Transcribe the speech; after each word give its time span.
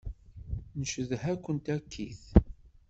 Ncedha-kent 0.79 1.65
akkit. 1.75 2.23